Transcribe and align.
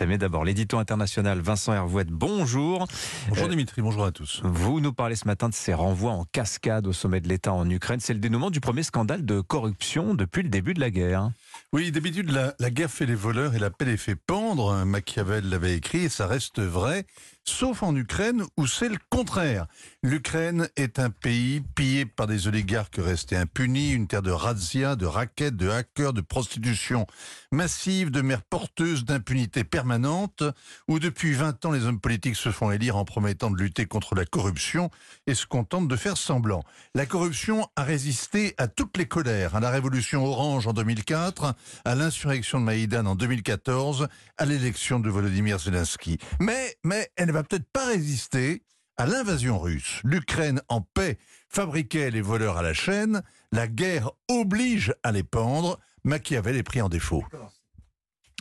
suite. 0.00 0.08
Mais 0.08 0.18
d'abord, 0.18 0.44
l'édito 0.44 0.78
international 0.78 1.40
Vincent 1.40 1.72
Hervouette, 1.72 2.08
bonjour. 2.10 2.86
Bonjour 3.28 3.48
Dimitri, 3.48 3.82
bonjour 3.82 4.04
à 4.04 4.12
tous. 4.12 4.40
Vous 4.44 4.80
nous 4.80 4.92
parlez 4.92 5.16
ce 5.16 5.26
matin 5.26 5.48
de 5.48 5.54
ces 5.54 5.74
renvois 5.74 6.12
en 6.12 6.24
cascade 6.24 6.86
au 6.86 6.92
sommet 6.92 7.20
de 7.20 7.28
l'État 7.28 7.52
en 7.52 7.68
Ukraine. 7.68 8.00
C'est 8.00 8.14
le 8.14 8.20
dénouement 8.20 8.50
du 8.50 8.60
premier 8.60 8.82
scandale 8.82 9.24
de 9.24 9.40
corruption 9.40 10.14
depuis 10.14 10.42
le 10.42 10.48
début 10.48 10.74
de 10.74 10.80
la 10.80 10.90
guerre. 10.90 11.30
Oui, 11.72 11.90
d'habitude, 11.92 12.30
la, 12.30 12.54
la, 12.58 12.70
guerre 12.70 12.90
fait 12.90 13.06
les 13.06 13.14
voleurs 13.14 13.54
et 13.54 13.58
la 13.58 13.70
paix 13.70 13.84
les 13.84 13.96
fait 13.96 14.16
pendre. 14.16 14.84
Machiavel 14.84 15.48
l'avait 15.48 15.76
écrit 15.76 16.04
et 16.04 16.08
ça 16.08 16.26
reste 16.26 16.60
vrai, 16.60 17.04
sauf 17.44 17.82
en 17.82 17.94
Ukraine 17.96 18.44
où 18.56 18.66
c'est 18.66 18.88
le 18.88 18.98
contraire. 19.08 19.66
L'Ukraine 20.02 20.68
est 20.76 20.98
un 20.98 21.10
pays 21.10 21.60
pillé 21.74 22.06
par 22.06 22.26
des 22.26 22.48
oligarques 22.48 22.98
restés 22.98 23.36
impunis, 23.36 23.92
une 23.92 24.06
terre 24.06 24.22
de 24.22 24.30
razzia, 24.30 24.96
de 24.96 25.06
raquettes, 25.06 25.56
de 25.56 25.68
hackers, 25.68 26.12
de 26.12 26.20
prostitution 26.20 27.06
massive, 27.52 28.10
de 28.10 28.20
mères 28.20 28.42
porteuses 28.42 29.04
d'impunité 29.04 29.64
permanente, 29.64 30.42
où 30.88 30.98
depuis 30.98 31.32
20 31.32 31.64
ans 31.64 31.70
les 31.70 31.86
hommes 31.86 32.00
politiques 32.00 32.36
se 32.36 32.50
font 32.50 32.70
élire 32.70 32.96
en 32.96 33.04
promettant 33.04 33.50
de 33.50 33.56
lutter 33.56 33.86
contre 33.86 34.14
la 34.14 34.24
corruption 34.24 34.90
et 35.26 35.34
se 35.34 35.46
contentent 35.46 35.88
de 35.88 35.96
faire 35.96 36.16
semblant. 36.16 36.62
La 36.94 37.06
corruption 37.06 37.66
a 37.76 37.84
résisté 37.84 38.54
à 38.58 38.68
toutes 38.68 38.96
les 38.96 39.06
colères, 39.06 39.54
à 39.54 39.60
la 39.60 39.70
révolution 39.70 40.24
orange 40.24 40.66
en 40.66 40.72
2004, 40.72 41.54
à 41.84 41.94
l'insurrection 41.94 42.60
de 42.60 42.64
Maïdan 42.64 43.06
en 43.06 43.14
2014, 43.14 44.08
à 44.38 44.44
l'élection 44.46 45.00
de 45.00 45.10
Volodymyr 45.10 45.58
Zelensky. 45.58 46.18
Mais, 46.38 46.76
mais 46.84 47.10
elle 47.16 47.29
ne 47.30 47.34
va 47.34 47.44
peut-être 47.44 47.70
pas 47.72 47.86
résister 47.86 48.62
à 48.96 49.06
l'invasion 49.06 49.58
russe. 49.58 50.00
L'Ukraine 50.04 50.60
en 50.68 50.80
paix 50.80 51.18
fabriquait 51.48 52.10
les 52.10 52.20
voleurs 52.20 52.56
à 52.56 52.62
la 52.62 52.74
chaîne, 52.74 53.22
la 53.52 53.66
guerre 53.66 54.10
oblige 54.28 54.94
à 55.02 55.12
les 55.12 55.22
pendre, 55.22 55.78
Machiavel 56.04 56.56
est 56.56 56.62
pris 56.62 56.82
en 56.82 56.88
défaut. 56.88 57.24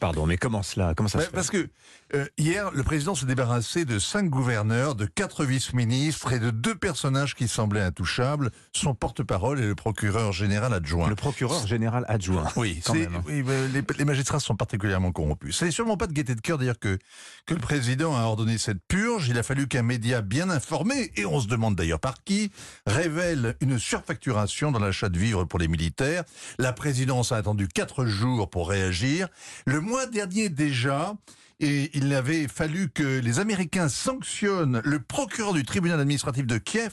Pardon, 0.00 0.26
mais 0.26 0.36
comment 0.36 0.62
cela 0.62 0.94
Comment 0.94 1.08
ça 1.08 1.18
bah, 1.18 1.24
se 1.24 1.30
fait 1.30 1.34
Parce 1.34 1.50
que 1.50 1.68
euh, 2.14 2.26
hier, 2.38 2.70
le 2.72 2.82
président 2.82 3.14
s'est 3.14 3.26
débarrassé 3.26 3.84
de 3.84 3.98
cinq 3.98 4.30
gouverneurs, 4.30 4.94
de 4.94 5.06
quatre 5.06 5.44
vice-ministres 5.44 6.32
et 6.32 6.38
de 6.38 6.50
deux 6.50 6.74
personnages 6.74 7.34
qui 7.34 7.48
semblaient 7.48 7.82
intouchables, 7.82 8.50
son 8.72 8.94
porte-parole 8.94 9.60
et 9.60 9.66
le 9.66 9.74
procureur 9.74 10.32
général 10.32 10.72
adjoint. 10.72 11.08
Le 11.08 11.14
procureur 11.14 11.66
général 11.66 12.04
adjoint. 12.08 12.46
Oui, 12.56 12.80
quand 12.84 12.94
même. 12.94 13.22
oui 13.26 13.44
les, 13.72 13.82
les, 13.96 14.04
magistrats 14.04 14.40
sont 14.40 14.56
particulièrement 14.56 15.12
corrompus. 15.12 15.56
C'est 15.56 15.70
sûrement 15.70 15.96
pas 15.96 16.06
de 16.06 16.12
gaieté 16.12 16.34
de 16.34 16.40
cœur 16.40 16.58
d'ailleurs 16.58 16.78
que, 16.78 16.98
que 17.46 17.54
le 17.54 17.60
président 17.60 18.16
a 18.16 18.22
ordonné 18.22 18.58
cette 18.58 18.82
purge. 18.88 19.28
Il 19.28 19.38
a 19.38 19.42
fallu 19.42 19.68
qu'un 19.68 19.82
média 19.82 20.22
bien 20.22 20.50
informé, 20.50 21.12
et 21.16 21.24
on 21.24 21.40
se 21.40 21.46
demande 21.46 21.76
d'ailleurs 21.76 22.00
par 22.00 22.24
qui, 22.24 22.50
révèle 22.86 23.56
une 23.60 23.78
surfacturation 23.78 24.72
dans 24.72 24.80
l'achat 24.80 25.08
de 25.08 25.18
vivres 25.18 25.44
pour 25.44 25.58
les 25.58 25.68
militaires. 25.68 26.24
La 26.58 26.72
présidence 26.72 27.32
a 27.32 27.36
attendu 27.36 27.68
quatre 27.68 28.06
jours 28.06 28.50
pour 28.50 28.68
réagir. 28.68 29.28
Le 29.66 29.80
mois 29.88 30.06
dernier 30.06 30.50
déjà, 30.50 31.14
et 31.60 31.90
il 31.96 32.12
avait 32.14 32.46
fallu 32.46 32.90
que 32.90 33.20
les 33.20 33.40
Américains 33.40 33.88
sanctionnent 33.88 34.82
le 34.84 35.00
procureur 35.00 35.54
du 35.54 35.64
tribunal 35.64 35.98
administratif 35.98 36.46
de 36.46 36.58
Kiev 36.58 36.92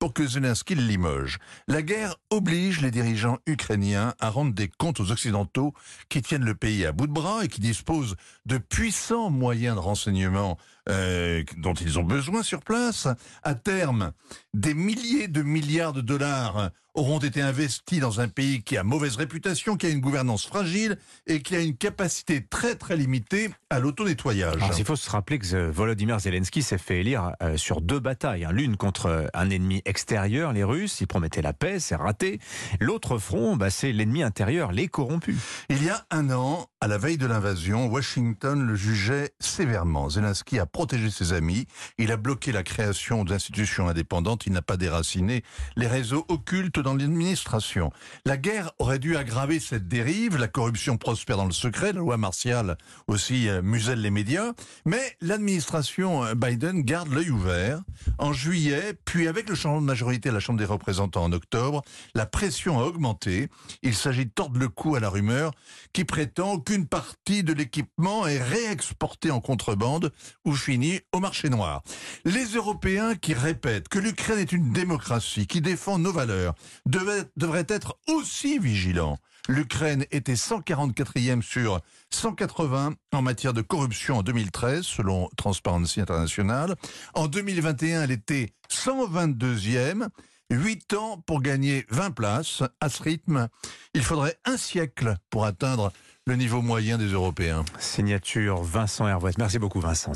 pour 0.00 0.12
que 0.12 0.26
Zelensky 0.26 0.74
le 0.74 0.82
limoge. 0.82 1.38
La 1.68 1.80
guerre 1.80 2.16
oblige 2.30 2.80
les 2.80 2.90
dirigeants 2.90 3.38
ukrainiens 3.46 4.14
à 4.18 4.30
rendre 4.30 4.52
des 4.52 4.66
comptes 4.66 4.98
aux 4.98 5.12
Occidentaux 5.12 5.72
qui 6.08 6.20
tiennent 6.20 6.44
le 6.44 6.56
pays 6.56 6.84
à 6.84 6.90
bout 6.90 7.06
de 7.06 7.12
bras 7.12 7.44
et 7.44 7.48
qui 7.48 7.60
disposent 7.60 8.16
de 8.44 8.58
puissants 8.58 9.30
moyens 9.30 9.76
de 9.76 9.80
renseignement 9.80 10.58
euh, 10.88 11.44
dont 11.58 11.74
ils 11.74 12.00
ont 12.00 12.02
besoin 12.02 12.42
sur 12.42 12.64
place. 12.64 13.06
À 13.44 13.54
terme, 13.54 14.10
des 14.52 14.74
milliers 14.74 15.28
de 15.28 15.42
milliards 15.42 15.92
de 15.92 16.00
dollars 16.00 16.72
auront 16.94 17.18
été 17.18 17.40
investis 17.40 18.00
dans 18.00 18.20
un 18.20 18.28
pays 18.28 18.62
qui 18.62 18.76
a 18.76 18.82
mauvaise 18.82 19.16
réputation, 19.16 19.76
qui 19.76 19.86
a 19.86 19.88
une 19.88 20.00
gouvernance 20.00 20.46
fragile 20.46 20.98
et 21.26 21.40
qui 21.40 21.56
a 21.56 21.60
une 21.60 21.76
capacité 21.76 22.44
très 22.44 22.74
très 22.74 22.96
limitée 22.96 23.50
à 23.70 23.78
l'auto-nettoyage. 23.78 24.60
Il 24.78 24.84
faut 24.84 24.96
se 24.96 25.08
rappeler 25.10 25.38
que 25.38 25.70
Volodymyr 25.70 26.20
Zelensky 26.20 26.62
s'est 26.62 26.78
fait 26.78 27.00
élire 27.00 27.32
euh, 27.42 27.56
sur 27.56 27.80
deux 27.80 28.00
batailles. 28.00 28.44
Hein. 28.44 28.52
L'une 28.52 28.76
contre 28.76 29.30
un 29.32 29.50
ennemi 29.50 29.80
extérieur, 29.84 30.52
les 30.52 30.64
Russes, 30.64 31.00
il 31.00 31.06
promettait 31.06 31.42
la 31.42 31.52
paix, 31.52 31.80
c'est 31.80 31.96
raté. 31.96 32.40
L'autre 32.80 33.18
front, 33.18 33.56
bah, 33.56 33.70
c'est 33.70 33.92
l'ennemi 33.92 34.22
intérieur, 34.22 34.72
les 34.72 34.88
corrompus. 34.88 35.38
Il 35.70 35.82
y 35.82 35.88
a 35.88 36.04
un 36.10 36.30
an, 36.30 36.66
à 36.80 36.88
la 36.88 36.98
veille 36.98 37.16
de 37.18 37.26
l'invasion, 37.26 37.86
Washington 37.86 38.66
le 38.66 38.74
jugeait 38.74 39.32
sévèrement. 39.40 40.10
Zelensky 40.10 40.58
a 40.58 40.66
protégé 40.66 41.10
ses 41.10 41.32
amis, 41.32 41.66
il 41.96 42.12
a 42.12 42.16
bloqué 42.16 42.52
la 42.52 42.62
création 42.62 43.24
d'institutions 43.24 43.88
indépendantes, 43.88 44.46
il 44.46 44.52
n'a 44.52 44.62
pas 44.62 44.76
déraciné 44.76 45.42
les 45.76 45.86
réseaux 45.86 46.26
occultes 46.28 46.81
dans 46.82 46.94
l'administration. 46.94 47.90
La 48.24 48.36
guerre 48.36 48.72
aurait 48.78 48.98
dû 48.98 49.16
aggraver 49.16 49.60
cette 49.60 49.88
dérive, 49.88 50.36
la 50.36 50.48
corruption 50.48 50.96
prospère 50.96 51.36
dans 51.36 51.46
le 51.46 51.52
secret, 51.52 51.92
la 51.92 52.00
loi 52.00 52.16
martiale 52.16 52.76
aussi 53.06 53.48
euh, 53.48 53.62
muselle 53.62 54.00
les 54.00 54.10
médias, 54.10 54.52
mais 54.84 55.16
l'administration 55.20 56.24
euh, 56.24 56.34
Biden 56.34 56.82
garde 56.82 57.12
l'œil 57.12 57.30
ouvert. 57.30 57.80
En 58.18 58.32
juillet, 58.32 58.94
puis 59.04 59.28
avec 59.28 59.48
le 59.48 59.54
changement 59.54 59.80
de 59.80 59.86
majorité 59.86 60.28
à 60.28 60.32
la 60.32 60.40
Chambre 60.40 60.58
des 60.58 60.64
représentants 60.64 61.24
en 61.24 61.32
octobre, 61.32 61.82
la 62.14 62.26
pression 62.26 62.80
a 62.80 62.84
augmenté. 62.84 63.48
Il 63.82 63.94
s'agit 63.94 64.26
de 64.26 64.30
tordre 64.30 64.58
le 64.58 64.68
cou 64.68 64.94
à 64.96 65.00
la 65.00 65.08
rumeur 65.08 65.52
qui 65.92 66.04
prétend 66.04 66.58
qu'une 66.58 66.86
partie 66.86 67.42
de 67.42 67.52
l'équipement 67.52 68.26
est 68.26 68.42
réexportée 68.42 69.30
en 69.30 69.40
contrebande 69.40 70.12
ou 70.44 70.54
finit 70.54 71.00
au 71.12 71.20
marché 71.20 71.48
noir. 71.48 71.82
Les 72.24 72.44
Européens 72.44 73.14
qui 73.14 73.34
répètent 73.34 73.88
que 73.88 73.98
l'Ukraine 73.98 74.38
est 74.38 74.52
une 74.52 74.72
démocratie 74.72 75.46
qui 75.46 75.60
défend 75.60 75.98
nos 75.98 76.12
valeurs 76.12 76.54
devait, 76.86 77.24
devrait 77.36 77.66
être 77.68 77.98
aussi 78.08 78.58
vigilant. 78.58 79.18
L'Ukraine 79.48 80.04
était 80.12 80.34
144e 80.34 81.42
sur 81.42 81.80
180 82.10 82.94
en 83.12 83.22
matière 83.22 83.52
de 83.52 83.62
corruption 83.62 84.18
en 84.18 84.22
2013, 84.22 84.82
selon 84.82 85.28
Transparency 85.36 86.00
International. 86.00 86.76
En 87.14 87.26
2021, 87.26 88.02
elle 88.02 88.12
était 88.12 88.52
122e. 88.70 90.08
8 90.50 90.94
ans 90.94 91.22
pour 91.26 91.40
gagner 91.40 91.86
20 91.90 92.10
places. 92.10 92.62
À 92.80 92.88
ce 92.88 93.02
rythme, 93.02 93.48
il 93.94 94.02
faudrait 94.02 94.36
un 94.44 94.56
siècle 94.56 95.16
pour 95.30 95.46
atteindre 95.46 95.92
le 96.26 96.36
niveau 96.36 96.62
moyen 96.62 96.98
des 96.98 97.08
Européens. 97.08 97.64
Signature 97.78 98.62
Vincent 98.62 99.08
Hervouet. 99.08 99.32
Merci 99.38 99.58
beaucoup 99.58 99.80
Vincent. 99.80 100.10